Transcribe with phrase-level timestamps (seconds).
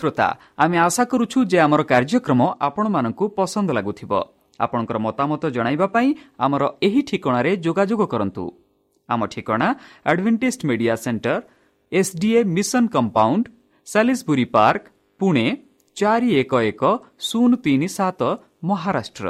[0.00, 4.12] শ্রোতা আমি আশা করুছু যে আমার কার্যক্রম ଆପଣମାନଙ୍କୁ ପସନ୍ଦ ଲାଗୁଥିବ
[4.60, 6.08] ଆପଣଙ୍କର ମତାମତ ଜଣାଇବା ପାଇଁ
[6.44, 8.44] ଆମର ଏହି ଠିକଣାରେ ଯୋଗାଯୋଗ କରନ୍ତୁ
[9.08, 9.68] ଆମ ଠିକଣା
[10.10, 11.36] advantage media centre
[11.92, 13.44] S D A mission compound
[13.86, 14.84] Salisbury park
[15.20, 15.46] Pune
[15.96, 16.82] ଚାରି ଏକ ଏକ
[17.20, 18.20] ଶୂନ ତିନି ସାତ
[18.68, 19.26] ମହାରାଷ୍ଟ୍ର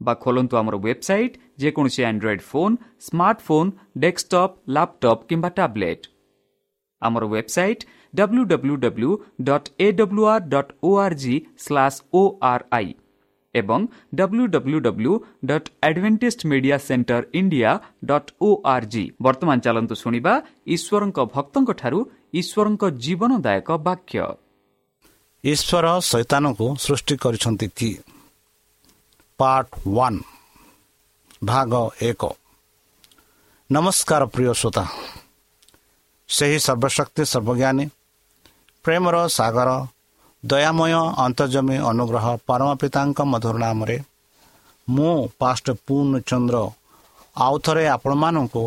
[0.00, 2.74] ବା ଖୋଲନ୍ତୁ ଆମର ୱେବ୍ସାଇଟ୍ ଯେକୌଣସି android phone
[3.06, 3.70] smartphone
[4.02, 6.04] desktop laptop କିମ୍ବା ଟ୍ୟାବ୍ଲେଟ୍
[7.02, 7.82] ଆମର website
[8.14, 9.10] W W W
[9.42, 10.70] dot A W R dot
[12.12, 12.94] O R I
[13.54, 13.80] ଏବଂ
[14.14, 15.12] W W W
[15.44, 17.70] dot advantage media centre India
[18.04, 20.32] dot O R G ବର୍ତ୍ତମାନ ଚାଲନ୍ତୁ ଶୁଣିବା
[20.66, 21.98] ଈଶ୍ୱରଙ୍କ ଭକ୍ତଙ୍କଠାରୁ
[22.40, 24.18] ଈଶ୍ୱରଙ୍କ ଜୀବନଦାୟକ ବାକ୍ୟ
[25.44, 27.90] ଈଶ୍ୱର ଶୈତାନକୁ ସୃଷ୍ଟି କରିଛନ୍ତି କି?
[29.38, 30.20] ପାର୍ଟ ୱାନ୍
[31.44, 31.72] ଭାଗ
[32.02, 32.22] ଏକ।
[33.70, 34.84] ନମସ୍କାର ପ୍ରିୟ ଶ୍ରୋତା।
[36.28, 37.84] ସେହି ସର୍ବଶକ୍ତି ସର୍ବଜ୍ଞାନୀ
[38.84, 39.70] ପ୍ରେମର ସାଗର
[40.44, 40.92] ଦୟାମୟ
[41.24, 43.96] ଅନ୍ତର୍ଜମୀ ଅନୁଗ୍ରହ ପରମ ପିତାଙ୍କ ମଧୁର ନାମରେ।
[44.88, 46.56] ମୁଁ ପାଷ୍ଟ ପୂର୍ଣ୍ଣଚନ୍ଦ୍ର
[47.36, 48.62] ଆଉ ଥରେ ଆପଣମାନଙ୍କୁ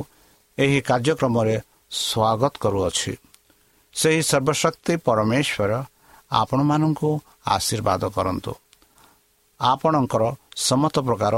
[0.58, 1.56] ଏହି କାର୍ଯ୍ୟକ୍ରମରେ
[1.92, 3.14] ସ୍ୱାଗତ କରୁଅଛି।
[3.96, 5.72] ସେହି ସର୍ବଶକ୍ତି ପରମେଶ୍ୱର
[6.32, 7.10] ଆପଣମାନଙ୍କୁ
[7.48, 8.52] ଆଶୀର୍ବାଦ କରନ୍ତୁ।
[9.60, 10.24] ଆପଣଙ୍କର
[10.68, 11.36] ସମସ୍ତ ପ୍ରକାର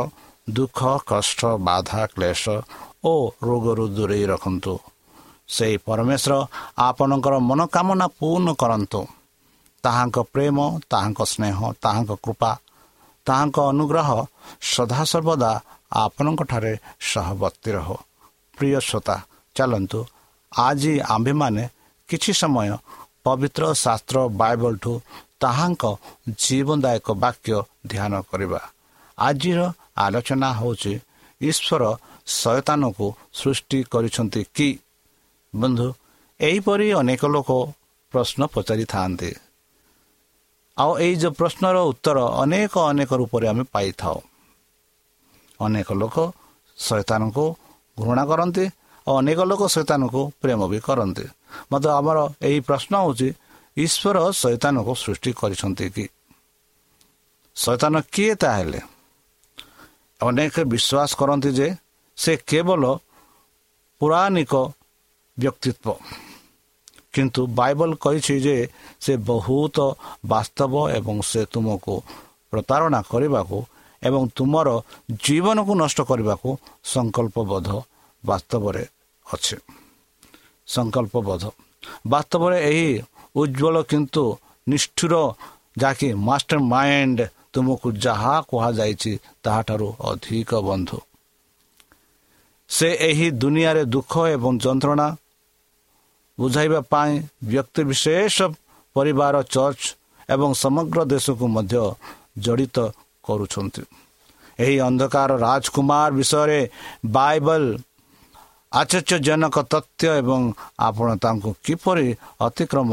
[0.49, 0.79] ଦୁଃଖ
[1.11, 2.43] କଷ୍ଟ ବାଧା କ୍ଲେଶ
[3.03, 4.73] ଓ ରୋଗରୁ ଦୂରେଇ ରଖନ୍ତୁ।
[5.49, 6.33] ସେହି ପରମେଶ୍ୱର
[6.87, 9.01] ଆପଣଙ୍କର ମନୋକାମନା ପୂର୍ଣ୍ଣ କରନ୍ତୁ।
[9.83, 10.57] ତାହାଙ୍କ ପ୍ରେମ
[10.91, 12.51] ତାହାଙ୍କ ସ୍ନେହ ତାହାଙ୍କ କୃପା
[13.27, 14.09] ତାହାଙ୍କ ଅନୁଗ୍ରହ
[14.73, 15.51] ସଦାସର୍ବଦା
[16.03, 16.73] ଆପଣଙ୍କଠାରେ
[17.11, 17.89] ସହବର୍ତ୍ତୀ ରହ।
[18.57, 19.15] ପ୍ରିୟ ଶ୍ରୋତା
[19.55, 19.99] ଚାଲନ୍ତୁ
[20.51, 21.63] ଆଜି ଆମ୍ଭେମାନେ
[22.09, 22.69] କିଛି ସମୟ
[23.25, 24.93] ପବିତ୍ର ଶାସ୍ତ୍ର ବାଇବଲଠୁ
[25.43, 25.83] ତାହାଙ୍କ
[26.43, 27.55] ଜୀବନଦାୟକ ବାକ୍ୟ
[27.91, 28.61] ଧ୍ୟାନ କରିବା।
[29.17, 29.59] ଆଜିର
[30.03, 30.93] ଆଲୋଚନା ହେଉଛି
[31.41, 31.83] ଈଶ୍ୱର
[32.39, 33.07] ଶୟତାନକୁ
[33.39, 34.69] ସୃଷ୍ଟି କରିଛନ୍ତି କି?
[35.53, 35.87] ବନ୍ଧୁ
[36.39, 37.49] ଏହିପରି ଅନେକ ଲୋକ
[38.11, 39.31] ପ୍ରଶ୍ନ ପଚାରିଥାନ୍ତି।
[40.77, 44.17] ଆଉ ଏଇ ଯେଉଁ ପ୍ରଶ୍ନର ଉତ୍ତର ଅନେକ ଅନେକ ରୂପରେ ଆମେ ପାଇଥାଉ।
[45.59, 46.17] ଅନେକ ଲୋକ
[46.77, 47.45] ଶୈତାନଙ୍କୁ
[47.99, 48.65] ଘୃଣା କରନ୍ତି
[49.07, 51.25] ଆଉ ଅନେକ ଲୋକ ଶୈତାନଙ୍କୁ ପ୍ରେମ ବି କରନ୍ତି।
[51.71, 53.29] ମଧ୍ୟ ଆମର ଏହି ପ୍ରଶ୍ନ ହେଉଛି
[53.77, 56.05] ଈଶ୍ୱର ଶୈତାନକୁ ସୃଷ୍ଟି କରିଛନ୍ତି କି?
[57.55, 58.79] ଶୈତାନ କିଏ ତାହେଲେ?
[60.21, 61.67] ଅନେକ ବିଶ୍ୱାସ କରନ୍ତି ଯେ
[62.17, 62.83] ସେ କେବଳ
[63.99, 64.53] ପୌରାଣିକ
[65.39, 65.91] ବ୍ୟକ୍ତିତ୍ୱ
[67.13, 68.55] କିନ୍ତୁ ବାଇବଲ କହିଛି ଯେ
[68.99, 69.77] ସେ ବହୁତ
[70.25, 71.95] ବାସ୍ତବ ଏବଂ ସେ ତୁମକୁ
[72.53, 73.57] ପ୍ରତାରଣା କରିବାକୁ
[74.01, 74.67] ଏବଂ ତୁମର
[75.23, 76.49] ଜୀବନକୁ ନଷ୍ଟ କରିବାକୁ
[76.85, 77.69] ସଂକଳ୍ପବଦ୍ଧ
[78.23, 78.83] ବାସ୍ତବରେ
[79.25, 79.57] ଅଛି
[80.67, 81.43] ସଂକଳ୍ପବଦ୍ଧ
[82.07, 82.89] ବାସ୍ତବରେ ଏହି
[83.35, 84.23] ଉଜ୍ଜଳ କିନ୍ତୁ
[84.67, 85.13] ନିଷ୍ଠୁର
[85.77, 87.19] ଯାହାକି ମାଷ୍ଟର ମାଇଣ୍ଡ
[87.53, 89.11] ତୁମକୁ ଯାହା କୁହାଯାଇଛି
[89.43, 90.97] ତାହାଠାରୁ ଅଧିକ ବନ୍ଧୁ
[92.69, 95.07] ସେ ଏହି ଦୁନିଆରେ ଦୁଃଖ ଏବଂ ଯନ୍ତ୍ରଣା
[96.39, 97.13] ବୁଝାଇବା ପାଇଁ
[97.49, 98.35] ବ୍ୟକ୍ତି ବିଶେଷ
[98.95, 99.83] ପରିବାର ଚର୍ଚ୍ଚ
[100.29, 101.83] ଏବଂ ସମଗ୍ର ଦେଶକୁ ମଧ୍ୟ
[102.39, 102.77] ଜଡ଼ିତ
[103.23, 103.83] କରୁଛନ୍ତି
[104.59, 106.59] ଏହି ଅନ୍ଧକାର ରାଜକୁମାର ବିଷୟରେ
[107.15, 107.63] ବାଇବଲ
[108.71, 110.41] ଆଶ୍ଚର୍ଯ୍ୟଜନକ ତଥ୍ୟ ଏବଂ
[110.79, 112.07] ଆପଣ ତାଙ୍କୁ କିପରି
[112.39, 112.91] ଅତିକ୍ରମ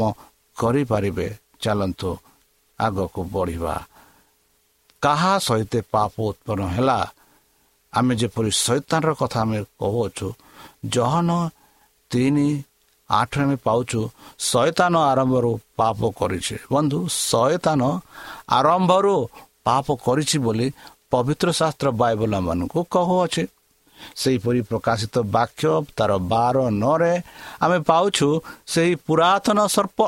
[0.57, 1.27] କରିପାରିବେ
[1.61, 2.09] ଚାଲନ୍ତୁ
[2.79, 3.75] ଆଗକୁ ବଢ଼ିବା
[5.01, 6.99] କାହା ସହିତ ପାପ ଉତ୍ପନ୍ନ ହେଲା?
[7.93, 10.27] ଆମେ ଯେପରି ଶୈତାନର କଥା ଆମେ କହୁଅଛୁ
[10.85, 11.29] ଜହନ
[12.11, 12.49] ତିନି
[13.09, 13.99] ଆଠ ଆମେ ପାଉଛୁ
[14.39, 16.99] ଶୟତାନ ଆରମ୍ଭରୁ ପାପ କରିଛି। ବନ୍ଧୁ
[17.29, 17.81] ଶୟତାନ
[18.57, 19.15] ଆରମ୍ଭରୁ
[19.67, 20.67] ପାପ କରିଛି ବୋଲି
[21.11, 23.43] ପବିତ୍ର ଶାସ୍ତ୍ର ବାଇବଲ ମାନଙ୍କୁ କହୁଅଛି।
[24.21, 27.13] ସେହିପରି ପ୍ରକାଶିତ ବାକ୍ୟ ତାର ବାର ନରେ
[27.63, 28.27] ଆମେ ପାଉଛୁ
[28.73, 29.99] ସେହି ପୁରାତନ ସର୍ପ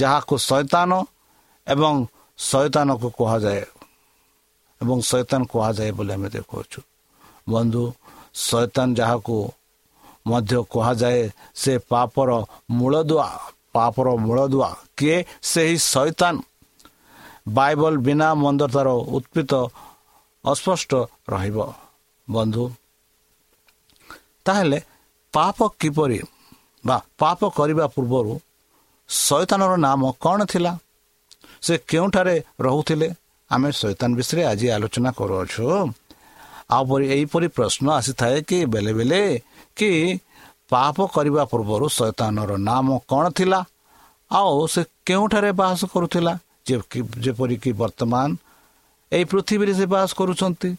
[0.00, 0.90] ଯାହାକୁ ଶୈତାନ
[1.66, 1.94] ଏବଂ
[2.38, 3.64] ଶୈତାନକୁ କୁହାଯାଏ
[4.80, 6.80] ଏବଂ ଶୈତାନ କୁହାଯାଏ ବୋଲି ଆମେ ଦେଖୁଅଛୁ।
[7.52, 7.84] ବନ୍ଧୁ
[8.48, 9.34] ଶୈତାନ ଯାହାକୁ
[10.26, 12.30] ମଧ୍ୟ କୁହାଯାଏ ସେ ପାପର
[12.70, 13.28] ମୂଳଦୁଆ
[13.72, 15.16] ପାପର ମୂଳଦୁଆ କିଏ?
[15.42, 16.34] ସେହି ଶୈତାନ।
[17.48, 19.52] ବାଇବଲ ବିନା ମନ୍ଦତାର ଉତ୍ପିତ
[20.44, 20.92] ଅସ୍ପଷ୍ଟ
[21.28, 21.58] ରହିବ।
[22.30, 22.64] ବନ୍ଧୁ
[24.44, 24.78] ତାହେଲେ
[25.32, 26.20] ପାପ କିପରି
[26.86, 28.40] ବା ପାପ କରିବା ପୂର୍ବରୁ
[29.08, 30.72] ଶୈତାନର ନାମ କ'ଣ ଥିଲା?
[31.62, 33.08] ସେ କେଉଁଠାରେ ରହୁଥିଲେ?
[33.50, 35.64] ଆମେ ଶୈତାନ ବିଷୟରେ ଆଜି ଆଲୋଚନା କରୁଅଛୁ।
[36.70, 38.58] ଆଉ ଏହିପରି ପ୍ରଶ୍ନ ଆସିଥାଏ କି?
[38.64, 39.22] ବେଳେ ବେଳେ
[39.78, 39.90] କି
[40.70, 43.60] ପାପ କରିବା ପୂର୍ବରୁ ଶୈତାନର ନାମ କ'ଣ ଥିଲା?
[44.30, 46.32] ଆଉ ସେ କେଉଁଠାରେ ବାସ କରୁଥିଲା?
[47.24, 48.28] ଯେପରିକି ବର୍ତ୍ତମାନ
[49.12, 50.70] ଏହି ପୃଥିବୀରେ ସେ ବାସ କରୁଛନ୍ତି।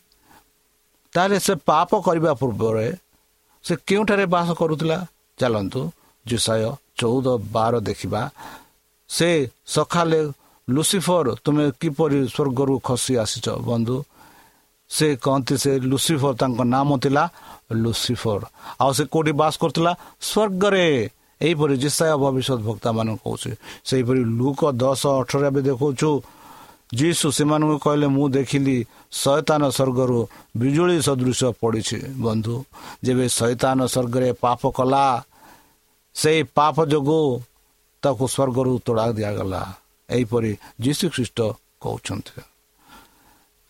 [1.14, 2.88] ତାହେଲେ ସେ ପାପ କରିବା ପୂର୍ବରେ
[3.66, 4.98] ସେ କେଉଁଠାରେ ବାସ କରୁଥିଲା?
[5.40, 5.82] ଚାଲନ୍ତୁ
[6.26, 6.64] ଜୁସାୟ
[7.00, 8.22] ଚଉଦ ବାର ଦେଖିବା।
[9.10, 9.30] ସେ
[9.76, 10.22] ସକାଳେ
[10.68, 13.98] ଲୁସିଫର ତୁମେ କିପରି ସ୍ୱର୍ଗରୁ ଖସି ଆସିଛ ବନ୍ଧୁ?
[14.90, 17.24] ସେ କହନ୍ତି ସେ ଲୁସିଫର ତାଙ୍କ ନାମ ଥିଲା
[17.84, 18.42] ଲୁସିଫର।
[18.80, 19.92] ଆଉ ସେ କେଉଁଠି ବାସ କରୁଥିଲା?
[20.22, 20.86] ସ୍ୱର୍ଗରେ।
[21.42, 23.52] ଏହିପରି ଜିସାୟ ଭବିଷ୍ୟତ ଭକ୍ତା ମାନଙ୍କୁ କହୁଛି।
[23.86, 26.12] ସେହିପରି ଲୁକ ଦଶ ଅଠର ଏବେ ଦେଖାଉଛୁ
[26.94, 28.78] ଯିଶୁ ସେମାନଙ୍କୁ କହିଲେ ମୁଁ ଦେଖିଲି
[29.12, 30.20] ଶୟତାନ ସ୍ୱର୍ଗରୁ
[30.58, 32.56] ବିଜୁଳି ସଦୃଶ ପଡ଼ିଛି। ବନ୍ଧୁ
[33.04, 35.06] ଯେବେ ଶୈତାନ ସ୍ୱର୍ଗରେ ପାପ କଲା
[36.16, 37.26] ସେଇ ପାପ ଯୋଗୁଁ
[38.04, 39.62] ତାକୁ ସ୍ୱର୍ଗରୁ ତୋଡ଼ା ଦିଆଗଲା।
[40.10, 40.52] ଏହିପରି
[40.82, 41.40] ଯୀଶୁ ଖ୍ରୀଷ୍ଟ
[41.82, 42.42] କହୁଛନ୍ତି।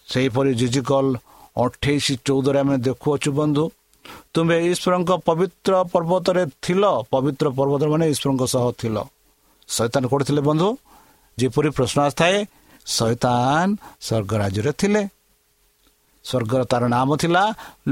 [0.07, 1.05] ସେହିପରି ଜିଜିକଲ
[1.57, 3.63] ଅଠେଇଶ ଚଉଦରେ ଆମେ ଦେଖୁଅଛୁ ବନ୍ଧୁ
[4.35, 6.83] ତୁମେ ଈଶ୍ୱରଙ୍କ ପବିତ୍ର ପର୍ବତରେ ଥିଲ
[7.13, 8.97] ପବିତ୍ର ପର୍ବତ ମାନେ ଈଶ୍ୱରଙ୍କ ସହ ଥିଲ।
[9.69, 10.69] ଶୈତାନ କୋଉଠି ଥିଲେ ବନ୍ଧୁ?
[11.37, 12.37] ଯେପରି ପ୍ରଶ୍ନ ଆସିଥାଏ
[12.85, 13.67] ଶୈତାନ
[14.05, 15.01] ସ୍ୱର୍ଗ ରାଜ୍ୟରେ ଥିଲେ।
[16.25, 17.43] ସ୍ୱର୍ଗର ତାର ନାମ ଥିଲା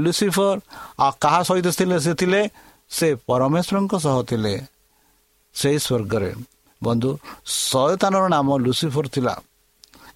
[0.02, 0.56] ଲୁସିଫର।
[1.04, 1.96] ଆଉ କାହା ସହିତ ଥିଲେ?
[2.04, 2.40] ସେ ଥିଲେ
[2.96, 4.54] ସେ ପରମେଶ୍ୱରଙ୍କ ସହ ଥିଲେ।
[5.54, 6.30] ସେଇ ସ୍ୱର୍ଗରେ।
[6.80, 7.10] ବନ୍ଧୁ
[7.68, 9.34] ଶୟତାନର ନାମ ଲୁସିଫର ଥିଲା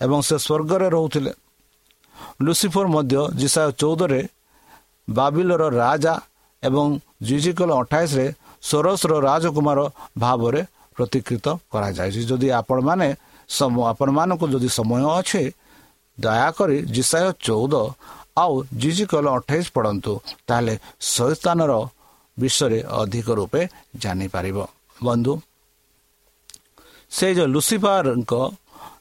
[0.04, 1.32] ଏବଂ ସେ ସ୍ୱର୍ଗରେ ରହୁଥିଲେ।
[2.44, 4.20] ଲୁସିଫର ମଧ୍ୟ ଜିସା ଚଉଦରେ
[5.08, 6.14] ବାବିଲର ରାଜା
[6.62, 6.86] ଏବଂ
[7.28, 8.26] ଜିଜିକଲ ଅଠାଇଶରେ
[8.68, 9.78] ସୋରସର ରାଜକୁମାର
[10.18, 10.60] ଭାବରେ
[10.96, 13.08] ପ୍ରତିକୃତ କରାଯାଇଛି। ଯଦି ଆପଣମାନେ
[13.92, 15.42] ଆପଣମାନଙ୍କୁ ଯଦି ସମୟ ଅଛି
[16.18, 17.74] ଦୟାକରି ଜିସାୟ ଚଉଦ
[18.42, 20.12] ଆଉ ଜିଜିକଲ ଅଠେଇଶ ପଢ଼ନ୍ତୁ
[20.48, 20.74] ତାହେଲେ
[21.14, 21.72] ଶୈତାନର
[22.36, 23.60] ବିଷୟରେ ଅଧିକ ରୂପେ
[24.02, 24.58] ଜାଣିପାରିବ।
[25.06, 25.32] ବନ୍ଧୁ
[27.12, 28.32] ସେ ଯେଉଁ ଲୁସିଫରଙ୍କ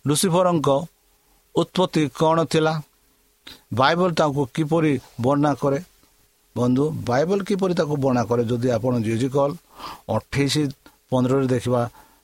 [0.07, 0.69] ଲୁସିଫରଙ୍କ
[1.55, 2.73] ଉତ୍ପତ୍ତି କ'ଣ ଥିଲା?
[3.79, 4.93] ବାଇବଲ ତାଙ୍କୁ କିପରି
[5.23, 5.79] ବର୍ଣ୍ଣନା କରେ?
[6.55, 9.51] ବନ୍ଧୁ ବାଇବଲ କିପରି ତାକୁ ବର୍ଣ୍ଣନା କରେ ଯଦି ଆପଣ ଜିଜିକଲ
[10.15, 10.55] ଅଠେଇଶ
[11.09, 11.81] ପନ୍ଦରରେ ଦେଖିବା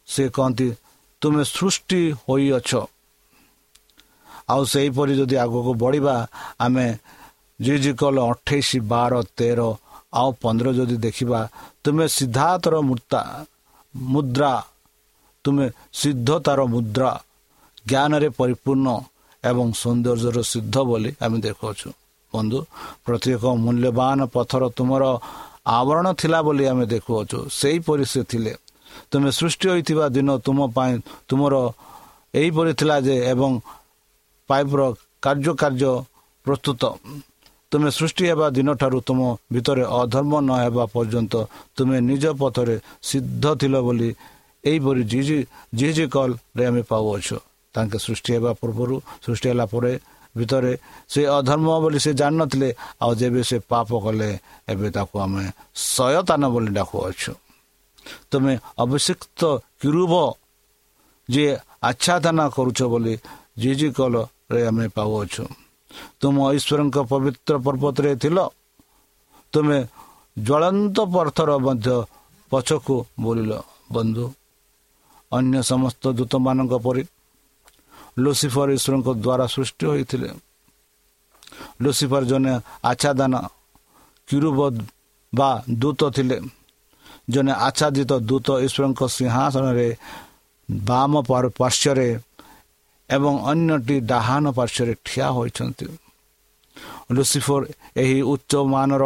[0.08, 0.68] ସେ କହନ୍ତି
[1.22, 2.72] ତୁମେ ସୃଷ୍ଟି ହୋଇଅଛ।
[4.54, 6.16] ଆଉ ସେହିପରି ଯଦି ଆଗକୁ ବଢ଼ିବା
[6.66, 6.88] ଆମେ
[7.60, 9.60] ଜିଜିକଲ ଅଠେଇଶ ବାର ତେର
[10.20, 11.40] ଆଉ ପନ୍ଦର ଯଦି ଦେଖିବା
[11.84, 13.22] ତୁମେ ସିଦ୍ଧାର୍ଥର ମୂର୍ତ୍ତା
[13.96, 14.54] ମୁଦ୍ରା
[15.46, 15.66] ତୁମେ
[16.02, 17.12] ସିଦ୍ଧତାର ମୁଦ୍ରା
[17.90, 18.88] ଜ୍ଞାନରେ ପରିପୂର୍ଣ୍ଣ
[19.44, 21.90] ଏବଂ ସୌନ୍ଦର୍ଯ୍ୟର ସିଦ୍ଧ ବୋଲି ଆମେ ଦେଖୁଅଛୁ।
[22.34, 22.60] ବନ୍ଧୁ
[23.06, 25.04] ପ୍ରତ୍ୟେକ ମୂଲ୍ୟବାନ ପଥର ତୁମର
[25.80, 28.54] ଆବରଣ ଥିଲା ବୋଲି ଆମେ ଦେଖୁଅଛୁ। ସେହିପରି ସେ ଥିଲେ।
[29.12, 30.94] ତୁମେ ସୃଷ୍ଟି ହୋଇଥିବା ଦିନ ତୁମ ପାଇଁ
[31.30, 31.54] ତୁମର
[32.40, 33.52] ଏହିପରି ଥିଲା ଯେ ଏବଂ
[34.50, 34.80] ପାଇପ୍ର
[35.26, 35.92] କାର୍ଯ୍ୟ କାର୍ଯ୍ୟ
[36.46, 36.82] ପ୍ରସ୍ତୁତ।
[37.72, 39.20] ତୁମେ ସୃଷ୍ଟି ହେବା ଦିନଠାରୁ ତୁମ
[39.54, 41.34] ଭିତରେ ଅଧର୍ମ ନ ହେବା ପର୍ଯ୍ୟନ୍ତ
[41.76, 42.76] ତୁମେ ନିଜ ପଥରେ
[43.10, 44.10] ସିଦ୍ଧ ଥିଲ ବୋଲି
[44.64, 47.38] ଏହିପରି ଜି ଜି କଲ୍ରେ ଆମେ ପାଉଅଛୁ।
[47.76, 48.96] ତାଙ୍କେ ସୃଷ୍ଟି ହେବା ପୂର୍ବରୁ
[49.26, 49.92] ସୃଷ୍ଟି ହେଲା ପରେ
[50.36, 50.74] ଭିତରେ
[51.12, 52.70] ସେ ଅଧର୍ମ ବୋଲି ସେ ଜାଣିନଥିଲେ
[53.04, 54.30] ଆଉ ଯେବେ ସେ ପାପ କଲେ
[54.72, 55.44] ଏବେ ତାକୁ ଆମେ
[55.94, 57.32] ଶୟତାନ ବୋଲି ଡାକୁଅଛୁ।
[58.32, 59.42] ତୁମେ ଅଭିଷିକ୍ତ
[59.82, 60.14] କିରୁବ
[61.30, 61.54] ଯିଏ
[61.90, 63.14] ଆଚ୍ଛାଦନା କରୁଛ ବୋଲି
[63.62, 65.44] ଜି ଜି କଲ୍ରେ ଆମେ ପାଉଅଛୁ।
[66.20, 68.38] ତୁମ ଈଶ୍ୱରଙ୍କ ପବିତ୍ର ପର୍ବତରେ ଥିଲ
[69.54, 69.78] ତୁମେ
[70.38, 71.96] ଜ୍ୱଳନ୍ତ ପଥର ମଧ୍ୟ
[72.52, 73.52] ପଛକୁ ବୋଲିଲ
[73.96, 74.26] ବନ୍ଧୁ।
[75.32, 77.02] ଅନ୍ୟ ସମସ୍ତ ଦୂତମାନଙ୍କ ପରି
[78.18, 80.30] ଲୁସିଫର ଈଶ୍ୱରଙ୍କ ଦ୍ୱାରା ସୃଷ୍ଟି ହୋଇଥିଲେ
[81.84, 83.34] ଲୁସିଫର ଜଣେ ଆଚ୍ଛାଦାନ
[84.28, 84.60] କିରୁବ
[85.34, 85.50] ବା
[85.82, 86.38] ଦୂତ ଥିଲେ
[87.30, 89.88] ଜଣେ ଆଚ୍ଛାଦିତ ଦୂତ ଈଶ୍ୱରଙ୍କ ସିଂହାସନରେ
[90.70, 92.08] ବାମ ପାର୍ଶ୍ୱରେ
[93.10, 95.86] ଏବଂ ଅନ୍ୟଟି ଡାହାଣ ପାର୍ଶ୍ୱରେ ଠିଆ ହୋଇଛନ୍ତି
[97.16, 97.62] ଲୁସିଫର
[98.02, 99.04] ଏହି ଉଚ୍ଚମାନର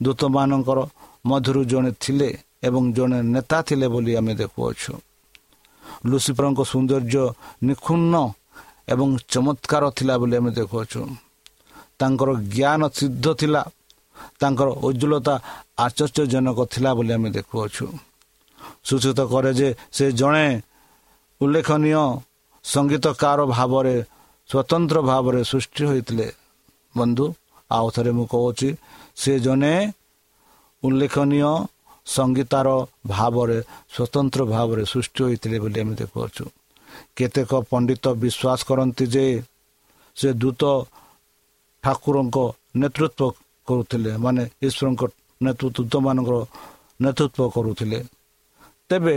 [0.00, 0.78] ଦୂତମାନଙ୍କର
[1.26, 2.28] ମଧ୍ୟରୁ ଜଣେ ଥିଲେ
[2.62, 4.92] ଏବଂ ଜଣେ ନେତା ଥିଲେ ବୋଲି ଆମେ ଦେଖୁଅଛୁ
[6.10, 7.24] ଲୁସିଫରଙ୍କ ସୌନ୍ଦର୍ଯ୍ୟ
[7.66, 8.14] ନିଖୁନ୍ନ
[8.88, 11.00] ଏବଂ ଚମତ୍କାର ଥିଲା ବୋଲି ଆମେ ଦେଖୁଅଛୁ।
[11.98, 13.62] ତାଙ୍କର ଜ୍ଞାନ ସିଦ୍ଧ ଥିଲା।
[14.40, 15.34] ତାଙ୍କର ଉଜ୍ଜଳତା
[15.84, 17.86] ଆଶ୍ଚର୍ଯ୍ୟଜନକ ଥିଲା ବୋଲି ଆମେ ଦେଖୁଅଛୁ।
[18.84, 20.46] ସୂଚିତ କରେ ଯେ ସେ ଜଣେ
[21.40, 22.04] ଉଲ୍ଲେଖନୀୟ
[22.64, 23.96] ସଙ୍ଗୀତକାର ଭାବରେ
[24.48, 26.28] ସ୍ୱତନ୍ତ୍ର ଭାବରେ ସୃଷ୍ଟି ହୋଇଥିଲେ।
[26.96, 27.26] ବନ୍ଧୁ
[27.70, 28.68] ଆଉ ଥରେ ମୁଁ କହୁଛି
[29.16, 29.74] ସେ ଜଣେ
[30.82, 31.50] ଉଲ୍ଲେଖନୀୟ
[32.06, 32.68] ସଙ୍ଗୀତାର
[33.06, 33.58] ଭାବରେ
[33.94, 36.44] ସ୍ୱତନ୍ତ୍ର ଭାବରେ ସୃଷ୍ଟି ହୋଇଥିଲେ ବୋଲି ଆମେ ଦେଖୁଅଛୁ।
[37.16, 39.26] କେତେକ ପଣ୍ଡିତ ବିଶ୍ୱାସ କରନ୍ତି ଯେ
[40.16, 40.62] ସେ ଦୂତ
[41.84, 42.36] ଠାକୁରଙ୍କ
[42.76, 43.34] ନେତୃତ୍ୱ
[43.68, 45.02] କରୁଥିଲେ ମାନେ ଈଶ୍ୱରଙ୍କ
[45.42, 46.36] ନେତୃତ୍ୱମାନଙ୍କର
[47.02, 48.00] ନେତୃତ୍ୱ କରୁଥିଲେ।
[48.88, 49.14] ତେବେ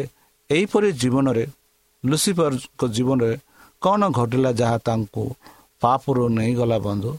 [0.50, 1.44] ଏହିପରି ଜୀବନରେ
[2.04, 3.34] ଲୁସିଫରଙ୍କ ଜୀବନରେ
[3.82, 5.24] କ'ଣ ଘଟିଲା ଯାହା ତାଙ୍କୁ
[5.82, 7.12] ପାପରୁ ନେଇଗଲା ବନ୍ଧୁ?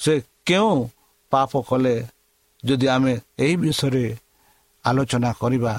[0.00, 0.12] ସେ
[0.46, 0.76] କେଉଁ
[1.32, 1.96] ପାପ କଲେ?
[2.64, 4.04] ଯଦି ଆମେ ଏହି ବିଷୟରେ
[4.84, 5.72] ଆଲୋଚନା କରିବା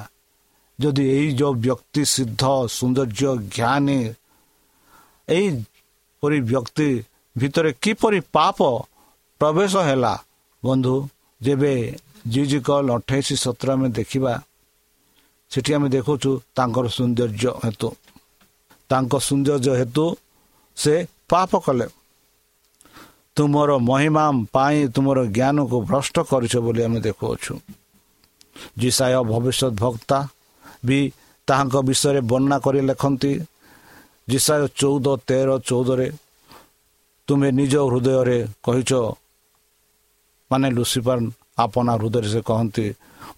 [0.79, 3.99] ଯଦି ଏଇ ଯେଉଁ ବ୍ୟକ୍ତି ସିଦ୍ଧ ସୌନ୍ଦର୍ଯ୍ୟ ଜ୍ଞାନୀ
[5.27, 6.89] ଏହିପରି ବ୍ୟକ୍ତି
[7.35, 8.57] ଭିତରେ କିପରି ପାପ
[9.41, 10.13] ପ୍ରବେଶ ହେଲା
[10.63, 10.95] ବନ୍ଧୁ
[11.41, 11.73] ଯେବେ
[12.27, 14.33] ଜିଜିକଲ ଅଠେଇଶ ସତର ଆମେ ଦେଖିବା
[15.51, 17.89] ସେଠି ଆମେ ଦେଖୁଛୁ ତାଙ୍କର ସୌନ୍ଦର୍ଯ୍ୟ ହେତୁ।
[18.89, 20.05] ତାଙ୍କ ସୌନ୍ଦର୍ଯ୍ୟ ହେତୁ
[20.77, 20.93] ସେ
[21.29, 21.87] ପାପ କଲେ।
[23.35, 27.53] ତୁମର ମହିମା ପାଇଁ ତୁମର ଜ୍ଞାନକୁ ଭ୍ରଷ୍ଟ କରିଛ ବୋଲି ଆମେ ଦେଖୁଅଛୁ।
[28.77, 30.17] ଜିସାୟ ଭବିଷ୍ୟତ ଭକ୍ତା
[30.83, 30.99] ବି
[31.47, 33.31] ତାହାଙ୍କ ବିଷୟରେ ବର୍ଣ୍ଣନା କରି ଲେଖନ୍ତି
[34.27, 36.07] ଜିସାୟ ଚଉଦ ତେର ଚଉଦରେ
[37.27, 38.91] ତୁମେ ନିଜ ହୃଦୟରେ କହିଛ
[40.51, 41.17] ମାନେ ଲୁସିପାର
[41.65, 42.85] ଆପଣା ହୃଦୟରେ ସେ କହନ୍ତି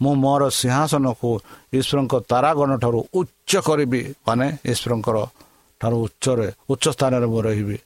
[0.01, 1.29] ମୁଁ ମୋର ସିଂହାସନକୁ
[1.79, 5.17] ଈଶ୍ୱରଙ୍କ ତାରାଗଣ ଠାରୁ ଉଚ୍ଚ କରିବି ମାନେ ଈଶ୍ୱରଙ୍କର
[5.81, 7.77] ଠାରୁ ଉଚ୍ଚରେ ଉଚ୍ଚ ସ୍ଥାନରେ ମୁଁ ରହିବି।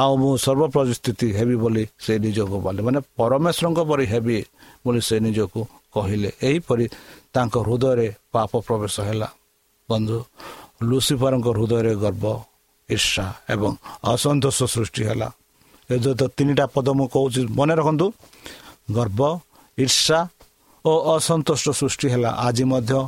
[0.00, 4.38] ଆଉ ମୁଁ ସର୍ବପରିସ୍ଥିତି ହେବି ବୋଲି ସେ ନିଜକୁ ବୋଲେ ମାନେ ପରମେଶ୍ୱରଙ୍କ ପରି ହେବି
[4.84, 5.60] ବୋଲି ସେ ନିଜକୁ
[5.94, 6.86] କହିଲେ ଏହିପରି
[7.34, 9.28] ତାଙ୍କ ହୃଦୟରେ ପାପ ପ୍ରବେଶ ହେଲା।
[9.88, 10.18] ବନ୍ଧୁ
[10.88, 12.24] ଲୁସିଫରଙ୍କ ହୃଦୟରେ ଗର୍ବ
[12.88, 13.24] ଈର୍ଷା
[13.54, 13.72] ଏବଂ
[14.12, 15.28] ଅସନ୍ତୋଷ ସୃଷ୍ଟି ହେଲା।
[15.90, 18.06] ଏ ତ ତିନିଟା ପଦ ମୁଁ କହୁଛି ମନେ ରଖନ୍ତୁ।
[18.96, 19.20] ଗର୍ବ
[19.78, 20.18] ଈର୍ଷା
[20.84, 22.98] ଓ ଅସନ୍ତୋଷ ସୃଷ୍ଟି ହେଲା। ଆଜି ମଧ୍ୟ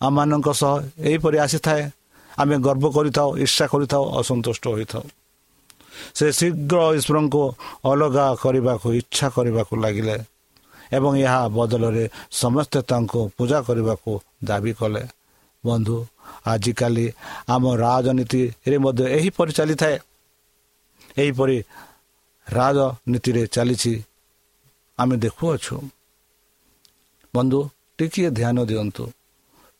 [0.00, 0.72] ଆମମାନଙ୍କ ସହ
[1.08, 1.82] ଏହିପରି ଆସିଥାଏ।
[2.32, 5.04] ଆମେ ଗର୍ବ କରିଥାଉ ଈର୍ଷା କରିଥାଉ ଅସନ୍ତୁଷ୍ଟ ହୋଇଥାଉ।
[6.16, 7.42] ସେ ଶୀଘ୍ର ଈଶ୍ୱରଙ୍କୁ
[7.90, 10.16] ଅଲଗା କରିବାକୁ ଇଚ୍ଛା କରିବାକୁ ଲାଗିଲେ।
[10.92, 15.06] ଏବଂ ଏହା ବଦଳରେ ସମସ୍ତେ ତାଙ୍କୁ ପୂଜା କରିବାକୁ ଦାବି କଲେ।
[15.66, 16.06] ବନ୍ଧୁ
[16.46, 17.12] ଆଜିକାଲି
[17.48, 19.98] ଆମ ରାଜନୀତିରେ ମଧ୍ୟ ଏହିପରି ଚାଲିଥାଏ।
[21.18, 21.62] ଏହିପରି
[22.50, 24.02] ରାଜନୀତିରେ ଚାଲିଛି।
[24.98, 25.88] ଆମେ ଦେଖୁଅଛୁ।
[27.34, 29.10] ବନ୍ଧୁ ଟିକିଏ ଧ୍ୟାନ ଦିଅନ୍ତୁ।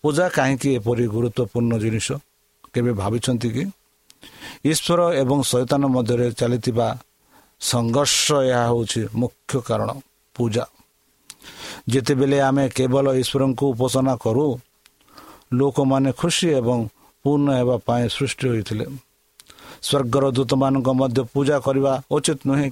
[0.03, 2.13] ପୂଜା କାହିଁକି ଏପରି ଗୁରୁତ୍ୱପୂର୍ଣ୍ଣ ଜିନିଷ?
[2.75, 3.65] କେବେ ଭାବିଛନ୍ତି କି?
[4.65, 6.99] ଈଶ୍ୱର ଏବଂ ଶୈତାନ ମଧ୍ୟରେ ଚାଲିଥିବା
[7.61, 9.91] ସଂଘର୍ଷ ଏହା ହେଉଛି ମୁଖ୍ୟ କାରଣ।
[10.35, 10.67] ପୂଜା।
[11.89, 14.47] ଯେତେବେଳେ ଆମେ କେବଳ ଈଶ୍ୱରଙ୍କୁ ଉପାସନା କରୁ
[15.53, 16.79] ଲୋକମାନେ ଖୁସି ଏବଂ
[17.25, 18.87] ପୂର୍ଣ୍ଣ ହେବା ପାଇଁ ସୃଷ୍ଟି ହୋଇଥିଲେ।
[19.83, 22.71] ସ୍ୱର୍ଗର ଦୂତମାନଙ୍କ ମଧ୍ୟ ପୂଜା କରିବା ଉଚିତ ନୁହେଁ।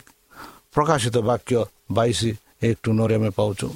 [0.75, 2.21] ପ୍ରକାଶିତ ବାକ୍ୟ ବାଇଶ
[2.63, 3.69] ଏକ ଟୁନରେ ଆମେ ପାଉଛୁ।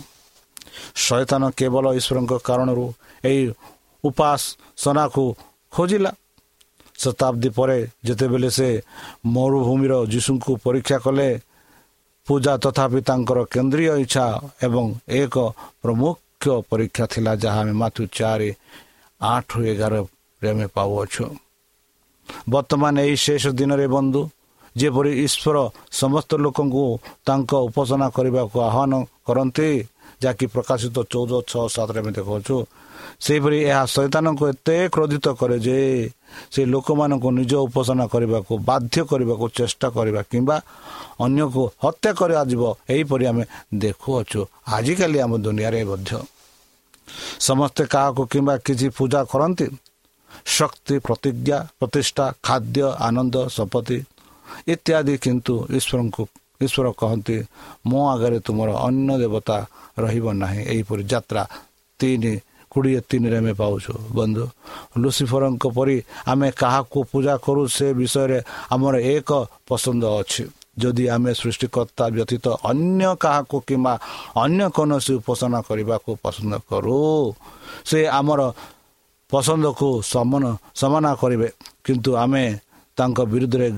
[0.94, 2.86] ଶୟତାନ କେବଳ ଈଶ୍ୱରଙ୍କ କାରଣରୁ
[3.24, 3.42] ଏହି
[4.04, 5.24] ଉପାସନାକୁ
[5.72, 6.12] ଖୋଜିଲା।
[6.98, 8.68] ଶତାବ୍ଦୀ ପରେ ଯେତେବେଳେ ସେ
[9.26, 11.28] ମରୁଭୂମିର ଯୀଶୁଙ୍କୁ ପରୀକ୍ଷା କଲେ
[12.26, 14.26] ପୂଜା ତଥାପି ତାଙ୍କର କେନ୍ଦ୍ରୀୟ ଇଚ୍ଛା
[14.66, 14.84] ଏବଂ
[15.20, 15.34] ଏକ
[15.82, 18.50] ପ୍ରମୁଖ ପରୀକ୍ଷା ଥିଲା ଯାହା ଆମେ ମାତୃ ଚାରି
[19.20, 21.24] ଆଠ ଏଗାରରେ ଆମେ ପାଉଅଛୁ।
[22.52, 24.20] ବର୍ତ୍ତମାନ ଏହି ଶେଷ ଦିନରେ ବନ୍ଧୁ
[24.76, 25.56] ଯେପରି ଈଶ୍ୱର
[26.00, 26.84] ସମସ୍ତ ଲୋକଙ୍କୁ
[27.26, 28.92] ତାଙ୍କ ଉପାସନା କରିବାକୁ ଆହ୍ୱାନ
[29.26, 29.70] କରନ୍ତି
[30.22, 32.56] ଯାହାକି ପ୍ରକାଶିତ ଚଉଦ ଛଅ ସାତରେ ଆମେ ଦେଖାଉଛୁ
[33.20, 35.78] ସେହିପରି ଏହା ଶୈତାନଙ୍କୁ ଏତେ କ୍ରୋଧିତ କରେ ଯେ
[36.50, 40.56] ସେ ଲୋକମାନଙ୍କୁ ନିଜ ଉପାସନା କରିବାକୁ ବାଧ୍ୟ କରିବାକୁ ଚେଷ୍ଟା କରିବା କିମ୍ବା
[41.24, 44.40] ଅନ୍ୟକୁ ହତ୍ୟା କରାଯିବ ଏହିପରି ଆମେ ଦେଖୁଅଛୁ
[44.76, 46.12] ଆଜିକାଲି ଆମ ଦୁନିଆରେ ମଧ୍ୟ।
[47.40, 49.66] ସମସ୍ତେ କାହାକୁ କିମ୍ବା କିଛି ପୂଜା କରନ୍ତି?
[50.46, 53.98] ଶକ୍ତି ପ୍ରତିଜ୍ଞା ପ୍ରତିଷ୍ଠା ଖାଦ୍ୟ ଆନନ୍ଦ ଶପତି
[54.68, 56.22] ଇତ୍ୟାଦି କିନ୍ତୁ ଈଶ୍ୱରଙ୍କୁ
[56.60, 57.36] ଈଶ୍ୱର କହନ୍ତି
[57.88, 59.56] ମୋ ଆଗରେ ତୁମର ଅନ୍ୟ ଦେବତା
[60.04, 61.42] ରହିବ ନାହିଁ। ଏହିପରି ଯାତ୍ରା
[62.00, 62.32] ତିନି
[62.72, 64.44] କୋଡ଼ିଏ ତିନିରେ ଆମେ ପାଉଛୁ। ବନ୍ଧୁ
[65.02, 65.96] ଲୁସିଫରଙ୍କ ପରି
[66.32, 68.38] ଆମେ କାହାକୁ ପୂଜା କରୁ ସେ ବିଷୟରେ
[68.74, 69.30] ଆମର ଏକ
[69.68, 73.94] ପସନ୍ଦ ଅଛି। ଯଦି ଆମେ ସୃଷ୍ଟିକର୍ତ୍ତା ବ୍ୟତୀତ ଅନ୍ୟ କାହାକୁ କିମ୍ବା
[74.44, 76.98] ଅନ୍ୟ କୌଣସି ଉପାସନା କରିବାକୁ ପସନ୍ଦ କରୁ
[77.88, 78.40] ସେ ଆମର
[79.30, 80.44] ପସନ୍ଦକୁ ସମାନ
[80.80, 81.48] ସମାନ କରିବେ।
[81.84, 82.44] କିନ୍ତୁ ଆମେ
[82.98, 83.68] ତାଙ୍କ ବିରୁଦ୍ଧରେ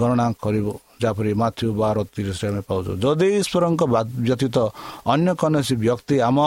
[0.00, 3.82] ଗଣନା କରିବୁ। ଯାହାପରି ମାଥ୍ୟୁ ବାର ତିରିଶରେ ଆମେ ପାଉଛୁ। ଯଦି ଈଶ୍ୱରଙ୍କ
[4.26, 4.56] ବ୍ୟତୀତ
[5.12, 6.38] ଅନ୍ୟ କୌଣସି ବ୍ୟକ୍ତି ଆମ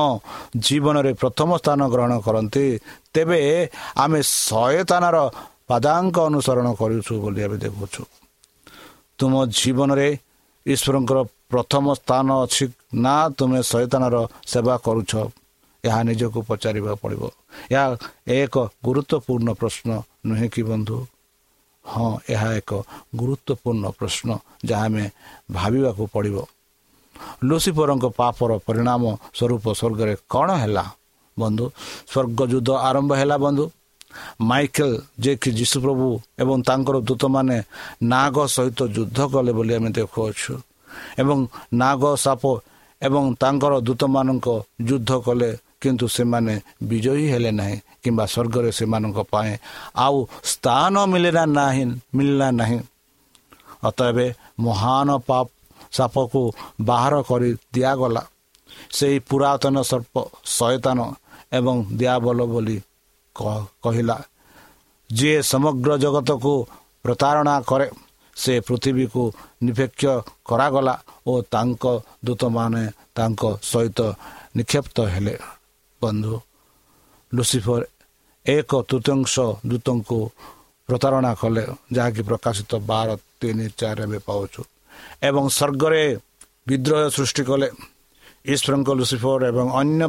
[0.66, 2.66] ଜୀବନରେ ପ୍ରଥମ ସ୍ଥାନ ଗ୍ରହଣ କରନ୍ତି
[3.14, 3.40] ତେବେ
[4.04, 5.18] ଆମେ ଶହେତାନର
[5.70, 8.02] ପାଦାଙ୍କ ଅନୁସରଣ କରୁଛୁ ବୋଲି ଆମେ ଦେଖୁଛୁ।
[9.20, 10.10] ତୁମ ଜୀବନରେ
[10.66, 11.20] ଈଶ୍ୱରଙ୍କର
[11.52, 12.66] ପ୍ରଥମ ସ୍ଥାନ ଅଛି
[13.04, 14.16] ନା ତୁମେ ଶହେତାନର
[14.52, 15.12] ସେବା କରୁଛ?
[15.84, 17.24] ଏହା ନିଜକୁ ପଚାରିବାକୁ ପଡ଼ିବ।
[17.72, 17.86] ଏହା
[18.42, 19.90] ଏକ ଗୁରୁତ୍ୱପୂର୍ଣ୍ଣ ପ୍ରଶ୍ନ
[20.28, 20.98] ନୁହେଁ କି ବନ୍ଧୁ?
[21.92, 22.72] ହଁ ଏହା ଏକ
[23.20, 24.30] ଗୁରୁତ୍ୱପୂର୍ଣ୍ଣ ପ୍ରଶ୍ନ
[24.70, 25.06] ଯାହା ଆମେ
[25.52, 26.38] ଭାବିବାକୁ ପଡ଼ିବ।
[27.48, 29.04] ଲୁସିଫରଙ୍କ ପାପର ପରିଣାମ
[29.38, 30.86] ସ୍ୱରୂପ ସ୍ୱର୍ଗରେ କ'ଣ ହେଲା?
[31.38, 31.66] ବନ୍ଧୁ
[32.12, 33.66] ସ୍ୱର୍ଗ ଯୁଦ୍ଧ ଆରମ୍ଭ ହେଲା ବନ୍ଧୁ।
[34.50, 36.08] ମାଇକେଲ ଯିଏକି ଯୀଶୁପ୍ରଭୁ
[36.42, 37.58] ଏବଂ ତାଙ୍କର ଦୂତମାନେ
[38.04, 40.54] ନାଗ ସହିତ ଯୁଦ୍ଧ କଲେ ବୋଲି ଆମେ ଦେଖୁଅଛୁ।
[41.22, 41.38] ଏବଂ
[41.74, 42.44] ନାଗ ସାପ
[43.02, 44.48] ଏବଂ ତାଙ୍କର ଦୂତମାନଙ୍କ
[44.88, 45.50] ଯୁଦ୍ଧ କଲେ
[45.82, 46.54] କିନ୍ତୁ ସେମାନେ
[46.90, 49.54] ବିଜୟୀ ହେଲେ ନାହିଁ କିମ୍ବା ସ୍ୱର୍ଗରେ ସେମାନଙ୍କ ପାଇଁ
[50.06, 50.18] ଆଉ
[50.52, 52.80] ସ୍ଥାନ ମିଳିଲା ନାହିଁ ମିଳିଲା ନାହିଁ।
[53.88, 54.18] ଅତଏବ
[54.66, 55.48] ମହାନ ପାପ
[55.96, 56.42] ସାପକୁ
[56.90, 58.24] ବାହାର କରି ଦିଆଗଲା।
[58.98, 60.16] ସେହି ପୁରାତନ ସର୍ପ
[60.58, 61.00] ଶୟତାନ
[61.58, 62.78] ଏବଂ ଦିଆବଲ ବୋଲି
[63.84, 64.18] କହିଲା
[65.10, 66.54] ଯିଏ ସମଗ୍ର ଜଗତକୁ
[67.04, 67.88] ପ୍ରତାରଣା କରେ
[68.36, 69.24] ସେ ପୃଥିବୀକୁ
[69.66, 70.04] ନିପେକ୍ଷ
[70.50, 70.96] କରାଗଲା
[71.30, 71.84] ଓ ତାଙ୍କ
[72.26, 72.84] ଦୂତମାନେ
[73.18, 74.00] ତାଙ୍କ ସହିତ
[74.58, 75.36] ନିକ୍ଷେପ୍ତ ହେଲେ।
[76.02, 76.36] ବନ୍ଧୁ।
[77.32, 77.82] ଲୁସିଫର
[78.46, 79.34] ଏକ ତୃତୀୟାଂଶ
[79.70, 80.20] ଦୂତଙ୍କୁ
[80.90, 81.64] ପ୍ରତାରଣା କଲେ
[81.96, 83.10] ଯାହାକି ପ୍ରକାଶିତ ବାର
[83.40, 84.62] ତିନି ଚାରି ଏବେ ପାଉଛୁ।
[85.30, 86.04] ଏବଂ ସ୍ୱର୍ଗରେ
[86.68, 87.70] ବିଦ୍ରୋହ ସୃଷ୍ଟି କଲେ।
[88.54, 90.04] ଈଶ୍ୱରଙ୍କ ଲୁସିଫର ଏବଂ ଅନ୍ୟ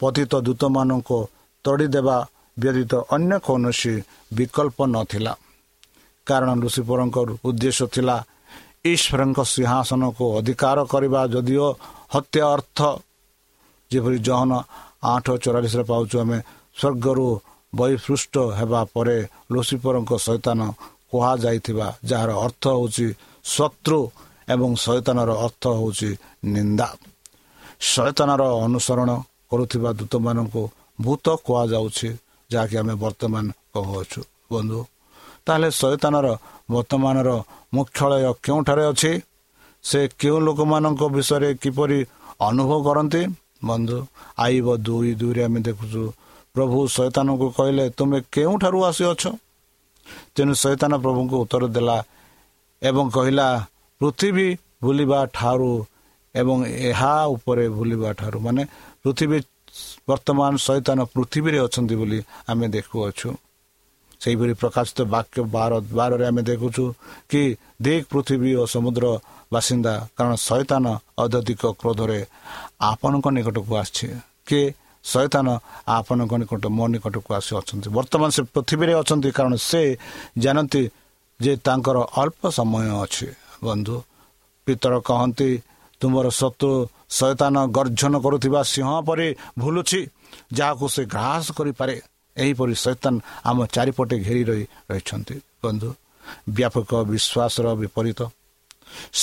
[0.00, 1.18] ପତିତ ଦୂତମାନଙ୍କୁ
[1.64, 2.16] ତଡ଼ିଦେବା
[2.56, 3.94] ବ୍ୟତୀତ ଅନ୍ୟ କୌଣସି
[4.36, 5.32] ବିକଳ୍ପ ନଥିଲା।
[6.26, 7.16] କାରଣ ଲୁସିଫରଙ୍କ
[7.48, 8.16] ଉଦ୍ଦେଶ୍ୟ ଥିଲା
[8.92, 11.66] ଈଶ୍ୱରଙ୍କ ସିଂହାସନକୁ ଅଧିକାର କରିବା ଯଦିଓ
[12.14, 12.78] ହତ୍ୟା ଅର୍ଥ
[13.90, 14.50] ଯେପରି ଜହନ
[15.02, 16.38] ଆଠ ଚଉରାଳିଶରେ ପାଉଛୁ ଆମେ।
[16.80, 17.26] ସ୍ୱର୍ଗରୁ
[17.74, 19.16] ବହିପୃଷ୍ଟ ହେବା ପରେ
[19.52, 20.60] ଲୁସିଫରଙ୍କ ସୈତାନ
[21.10, 23.06] କୁହାଯାଇଥିବା ଯାହାର ଅର୍ଥ ହେଉଛି
[23.44, 24.00] ଶତ୍ରୁ
[24.48, 26.10] ଏବଂ ସୈତାନର ଅର୍ଥ ହେଉଛି
[26.44, 26.88] ନିନ୍ଦା।
[27.80, 29.10] ସୈତାନର ଅନୁସରଣ
[29.50, 30.62] କରୁଥିବା ଦୂତମାନଙ୍କୁ
[31.00, 32.08] ଭୂତ କୁହାଯାଉଛି
[32.50, 34.20] ଯାହାକି ଆମେ ବର୍ତ୍ତମାନ କହୁଅଛୁ।
[34.52, 34.80] ବନ୍ଧୁ
[35.46, 36.26] ତାହେଲେ ସୈତାନର
[36.70, 37.30] ବର୍ତ୍ତମାନର
[37.74, 39.12] ମୁଖ୍ୟାଳୟ କେଉଁଠାରେ ଅଛି?
[39.84, 41.98] ସେ କେଉଁ ଲୋକମାନଙ୍କ ବିଷୟରେ କିପରି
[42.40, 43.22] ଅନୁଭବ କରନ୍ତି?
[43.68, 43.98] ବନ୍ଧୁ
[44.44, 46.02] ଆଇବ ଦୁଇ ଦୁଇରେ ଆମେ ଦେଖୁଛୁ
[46.54, 49.22] ପ୍ରଭୁ ସୈତାନଙ୍କୁ କହିଲେ ତୁମେ କେଉଁଠାରୁ ଆସିଅଛ?
[50.34, 51.98] ତେଣୁ ସୈତାନ ପ୍ରଭୁଙ୍କୁ ଉତ୍ତର ଦେଲା
[52.82, 53.46] ଏବଂ କହିଲା
[54.00, 54.48] ପୃଥିବୀ
[54.82, 55.72] ବୁଲିବା ଠାରୁ
[56.34, 56.56] ଏବଂ
[56.90, 58.62] ଏହା ଉପରେ ବୁଲିବା ଠାରୁ। ମାନେ
[59.02, 59.38] ପୃଥିବୀ
[60.08, 62.18] ବର୍ତ୍ତମାନ ସୈତାନ ପୃଥିବୀରେ ଅଛନ୍ତି ବୋଲି
[62.50, 63.28] ଆମେ ଦେଖୁଅଛୁ।
[64.20, 66.84] ସେହିପରି ପ୍ରକାଶିତ ବାକ୍ୟ ବାର ବାରରେ ଆମେ ଦେଖୁଛୁ
[67.30, 67.42] କି
[67.84, 69.04] ଦିକ୍ ପୃଥିବୀ ଓ ସମୁଦ୍ର
[69.52, 70.84] ବାସିନ୍ଦା କାରଣ ସୈତାନ
[71.22, 72.20] ଅତ୍ୟଧିକ କ୍ରୋଧରେ
[72.90, 74.08] ଆପଣଙ୍କ ନିକଟକୁ ଆସିଛି।
[74.48, 74.62] କି?
[75.04, 75.46] ସୈତାନ
[75.88, 79.82] ଆପଣଙ୍କ ନିକଟ ମୋ ନିକଟକୁ ଆସି ଅଛନ୍ତି। ବର୍ତ୍ତମାନ ସେ ପୃଥିବୀରେ ଅଛନ୍ତି କାରଣ ସେ
[80.44, 80.82] ଜାଣନ୍ତି
[81.40, 83.28] ଯେ ତାଙ୍କର ଅଳ୍ପ ସମୟ ଅଛି।
[83.64, 83.96] ବନ୍ଧୁ
[84.66, 85.50] ପିତର କହନ୍ତି
[86.00, 86.72] ତୁମର ଶତ୍ରୁ
[87.18, 89.28] ସୈତାନ ଗର୍ଜନ କରୁଥିବା ସିଂହ ପରି
[89.58, 90.00] ଭୁଲୁଛି
[90.56, 91.96] ଯାହାକୁ ସେ ଗ୍ରାସ କରିପାରେ।
[92.36, 93.14] ଏହିପରି ସୈତାନ
[93.48, 95.88] ଆମ ଚାରିପଟେ ଘେରି ରହି ରହିଛନ୍ତି। ବନ୍ଧୁ
[96.56, 98.20] ବ୍ୟାପକ ବିଶ୍ୱାସର ବିପରୀତ।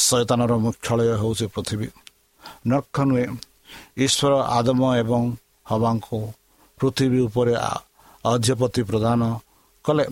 [0.08, 1.88] ସୈତାନର ମୁଖ୍ୟାଳୟ ହେଉଛି ପୃଥିବୀ।
[2.68, 3.28] ନର୍ଖ ନୁହେଁ
[4.06, 5.24] ଈଶ୍ୱର ଆଦମ ଏବଂ
[5.70, 6.18] ହବାଙ୍କୁ
[6.78, 7.54] ପୃଥିବୀ ଉପରେ
[8.26, 9.22] ଅଧିପତି ପ୍ରଦାନ
[9.86, 10.06] କଲେ।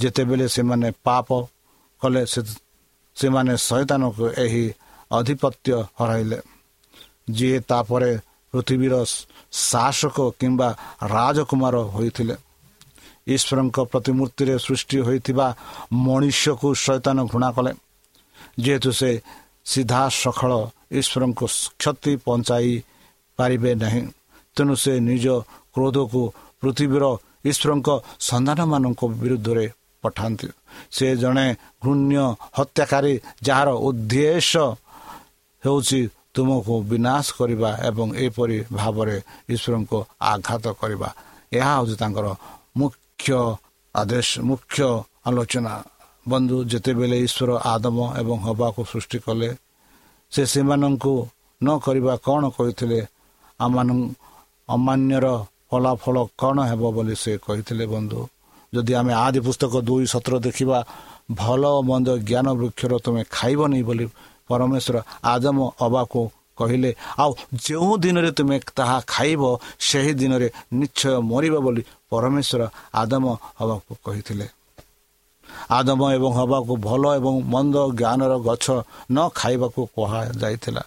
[0.00, 1.28] ଯେତେବେଳେ ସେମାନେ ପାପ
[2.02, 2.22] କଲେ
[3.16, 4.64] ସେମାନେ ସୈତାନକୁ ଏହି
[5.12, 6.38] ଆଧିପତ୍ୟ ହରାଇଲେ।
[7.30, 8.12] ଯିଏ ତାପରେ
[8.52, 8.94] ପୃଥିବୀର
[9.68, 10.68] ଶାସକ କିମ୍ବା
[11.14, 12.36] ରାଜକୁମାର ହୋଇଥିଲେ।
[13.34, 15.46] ଈଶ୍ୱରଙ୍କ ପ୍ରତିମୂର୍ତ୍ତିରେ ସୃଷ୍ଟି ହୋଇଥିବା
[16.06, 17.72] ମଣିଷକୁ ସୈତାନ ଘୃଣା କଲେ।
[18.64, 19.10] ଯେହେତୁ ସେ
[19.70, 20.52] ସିଧାସଖଳ
[20.98, 21.46] ଈଶ୍ୱରଙ୍କୁ
[21.80, 22.72] କ୍ଷତି ପହଞ୍ଚାଇ
[23.38, 24.02] ପାରିବେ ନାହିଁ
[24.56, 25.26] ତେଣୁ ସେ ନିଜ
[25.74, 26.22] କ୍ରୋଧକୁ
[26.60, 27.04] ପୃଥିବୀର
[27.50, 27.88] ଈଶ୍ୱରଙ୍କ
[28.28, 29.66] ସନ୍ତାନମାନଙ୍କ ବିରୁଦ୍ଧରେ
[30.02, 30.48] ପଠାନ୍ତି।
[30.96, 31.46] ସେ ଜଣେ
[31.82, 32.16] ଘୃଣ୍ୟ
[32.58, 33.14] ହତ୍ୟାକାରୀ
[33.46, 34.64] ଯାହାର ଉଦ୍ଦେଶ୍ୟ
[35.62, 36.00] ହେଉଛି
[36.38, 39.16] ତୁମକୁ ବିନାଶ କରିବା ଏବଂ ଏପରି ଭାବରେ
[39.54, 39.98] ଈଶ୍ୱରଙ୍କୁ
[40.32, 41.08] ଆଘାତ କରିବା।
[41.58, 42.26] ଏହା ହେଉଛି ତାଙ୍କର
[42.78, 43.28] ମୁଖ୍ୟ
[43.94, 44.88] ଆଦେଶ ମୁଖ୍ୟ
[45.28, 45.74] ଆଲୋଚନା।
[46.30, 49.50] ବନ୍ଧୁ ଯେତେବେଳେ ଈଶ୍ୱର ଆଦମ ଏବଂ ହବାକୁ ସୃଷ୍ଟି କଲେ
[50.32, 51.14] ସେ ସେମାନଙ୍କୁ
[51.60, 53.00] ନ କରିବା କ'ଣ କହିଥିଲେ?
[54.68, 55.26] ଅମାନ୍ୟର
[55.68, 58.20] ଫଳାଫଳ କ'ଣ ହେବ ବୋଲି ସେ କହିଥିଲେ ବନ୍ଧୁ?
[58.72, 60.78] ଯଦି ଆମେ ଆଦି ପୁସ୍ତକ ଦୁଇ ସତ୍ର ଦେଖିବା
[61.40, 64.06] ଭଲ ମନ୍ଦ ଜ୍ଞାନ ବୃକ୍ଷର ତୁମେ ଖାଇବନି ବୋଲି
[64.48, 64.96] ପରମେଶ୍ୱର
[65.32, 66.20] ଆଦମ ଅବାକୁ
[66.58, 66.90] କହିଲେ
[67.22, 67.30] ଆଉ
[67.64, 69.42] ଯେଉଁ ଦିନରେ ତୁମେ ତାହା ଖାଇବ
[69.88, 70.48] ସେହି ଦିନରେ
[70.80, 72.62] ନିଶ୍ଚୟ ମରିବ ବୋଲି ପରମେଶ୍ୱର
[73.02, 73.24] ଆଦମ
[73.60, 74.46] ହବାକୁ କହିଥିଲେ।
[75.70, 78.66] ଆଦମ ଏବଂ ହବାକୁ ଭଲ ଏବଂ ମନ୍ଦ ଜ୍ଞାନର ଗଛ
[79.10, 80.82] ନ ଖାଇବାକୁ କୁହାଯାଇଥିଲା।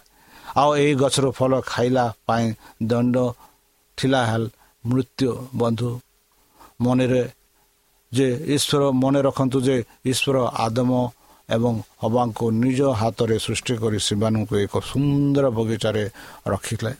[0.60, 2.46] ଆଉ ଏହି ଗଛର ଫଳ ଖାଇଲା ପାଇଁ
[2.90, 3.16] ଦଣ୍ଡ
[3.98, 4.44] ଥିଲା ହେଲ
[4.84, 5.90] ମୃତ୍ୟୁ ବନ୍ଧୁ।
[6.80, 7.22] ମନରେ
[8.12, 10.90] ଯେ ଈଶ୍ୱର ମନେ ରଖନ୍ତୁ ଯେ ଈଶ୍ୱର ଆଦମ
[11.48, 16.04] ଏବଂ ହବାଙ୍କୁ ନିଜ ହାତରେ ସୃଷ୍ଟି କରି ସେମାନଙ୍କୁ ଏକ ସୁନ୍ଦର ବଗିଚାରେ
[16.46, 16.92] ରଖିଥିଲେ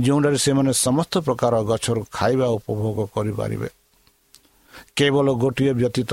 [0.00, 3.68] ଯେଉଁଠାରେ ସେମାନେ ସମସ୍ତ ପ୍ରକାର ଗଛରୁ ଖାଇବା ଉପଭୋଗ କରିପାରିବେ।
[4.96, 6.12] କେବଳ ଗୋଟିଏ ବ୍ୟତୀତ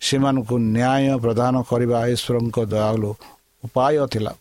[0.00, 3.10] ସେମାନଙ୍କୁ ନ୍ୟାୟ ପ୍ରଦାନ କରିବା ଈଶ୍ୱରଙ୍କ ଦୟାଳୁ
[3.64, 4.32] ଉପାୟ ଥିଲା।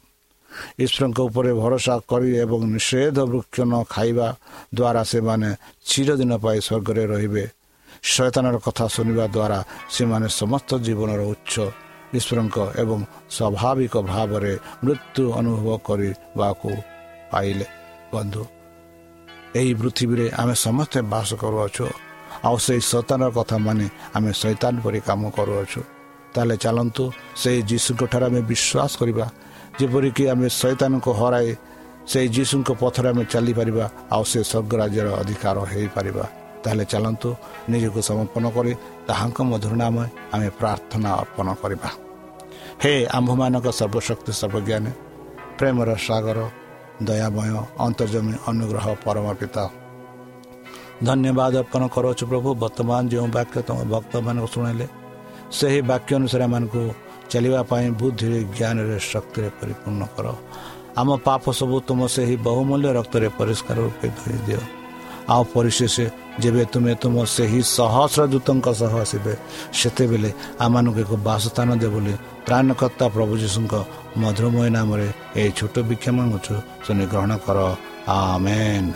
[0.84, 4.28] ଈଶ୍ୱରଙ୍କ ଉପରେ ଭରସା କରି ଏବଂ ନିଷେଧ ବୃକ୍ଷ ନ ଖାଇବା
[4.76, 5.50] ଦ୍ୱାରା ସେମାନେ
[5.90, 7.46] ଚିରଦିନ ପାଇଁ ସ୍ୱର୍ଗରେ ରହିବେ।
[8.04, 9.60] ଶୈତାନର କଥା ଶୁଣିବା ଦ୍ୱାରା
[9.96, 11.56] ସେମାନେ ସମସ୍ତ ଜୀବନର ଉଚ୍ଚ
[12.18, 13.00] ଈଶ୍ୱରଙ୍କ ଏବଂ
[13.36, 16.70] ସ୍ୱାଭାବିକ ଭାବରେ ମୃତ୍ୟୁ ଅନୁଭବ କରିବାକୁ
[17.32, 17.66] ପାଇଲେ
[18.14, 18.44] ବନ୍ଧୁ
[19.60, 21.88] ଏହି ପୃଥିବୀରେ ଆମେ ସମସ୍ତେ ବାସ କରୁଅଛୁ
[22.48, 25.82] ଆଉ ସେଇ ଶୈତାନର କଥା ମାନି ଆମେ ଶୈତାନ ପରି କାମ କରୁଅଛୁ
[26.34, 27.04] ତାହେଲେ ଚାଲନ୍ତୁ
[27.42, 29.26] ସେଇ ଯୀଶୁଙ୍କ ଠାରେ ଆମେ ବିଶ୍ୱାସ କରିବା
[29.80, 31.50] ଯେପରିକି ଆମେ ଶୈତାନଙ୍କୁ ହରାଇ
[32.12, 36.26] ସେଇ ଯୀଶୁଙ୍କ ପଥରେ ଆମେ ଚାଲିପାରିବା ଆଉ ସେ ସ୍ୱର୍ଗ ରାଜ୍ୟର ଅଧିକାର ହେଇପାରିବା
[36.64, 37.30] ତାହେଲେ ଚାଲନ୍ତୁ
[37.72, 38.74] ନିଜକୁ ସମର୍ପଣ କରି
[39.08, 39.96] ତାହାଙ୍କ ମଧୁର ନାମ
[40.34, 41.90] ଆମେ ପ୍ରାର୍ଥନା ଅର୍ପଣ କରିବା।
[42.82, 44.92] ହେ ଆମ୍ଭମାନଙ୍କ ସର୍ବଶକ୍ତି ସର୍ବଜ୍ଞାନୀ
[45.58, 46.40] ପ୍ରେମର ସାଗର
[47.08, 47.54] ଦୟାମୟ
[47.86, 49.64] ଅନ୍ତର୍ଜମୀ ଅନୁଗ୍ରହ ପରମ ପିତା
[51.08, 54.86] ଧନ୍ୟବାଦ ଅର୍ପଣ କରୁଅଛୁ ପ୍ରଭୁ ବର୍ତ୍ତମାନ ଯେଉଁ ବାକ୍ୟ ତୁମ ଭକ୍ତମାନଙ୍କୁ ଶୁଣାଇଲେ
[55.58, 56.82] ସେହି ବାକ୍ୟ ଅନୁସାରେ ଏମାନଙ୍କୁ
[57.32, 60.28] ଚାଲିବା ପାଇଁ ବୁଦ୍ଧିରେ ଜ୍ଞାନରେ ଶକ୍ତିରେ ପରିପୂର୍ଣ୍ଣ କର।
[61.00, 64.38] ଆମ ପାପ ସବୁ ତୁମ ସେହି ବହୁମୂଲ୍ୟ ରକ୍ତରେ ପରିଷ୍କାର ରୂପେ ଧୋଇ
[65.30, 65.96] ଆଉ ପରିଶେଷ
[66.40, 69.34] ଯେବେ ତୁମେ ତୁମ ସେହି ସହସ୍ରଦୂତଙ୍କ ସହ ଆସିବେ
[69.74, 70.30] ସେତେବେଳେ
[70.64, 72.14] ଆମମାନଙ୍କୁ ଏକ ବାସସ୍ଥାନ ଦେ ବୋଲି
[72.48, 73.74] ପ୍ରାଣକର୍ତ୍ତା ପ୍ରଭୁ ଯୀଶୁଙ୍କ
[74.22, 75.08] ମଧୁରମୟ ନାମରେ
[75.40, 77.58] ଏହି ଛୋଟ ବିକ୍ଷମଛୁ ତୁମେ ଗ୍ରହଣ କର
[78.10, 78.92] ଆମେନ୍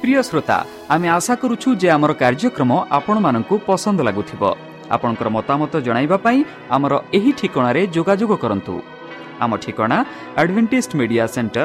[0.00, 0.56] ପ୍ରିୟ ଶ୍ରୋତା
[0.94, 4.42] ଆମେ ଆଶା କରୁଛୁ ଯେ ଆମର କାର୍ଯ୍ୟକ୍ରମ ଆପଣମାନଙ୍କୁ ପସନ୍ଦ ଲାଗୁଥିବ
[4.94, 6.38] ଆପଣଙ୍କର ମତାମତ ଜଣାଇବା ପାଇଁ
[6.76, 8.74] ଆମର ଏହି ଠିକଣାରେ ଯୋଗାଯୋଗ କରନ୍ତୁ
[9.44, 9.98] ଆମ ଠିକଣା
[10.40, 11.64] advantage media centre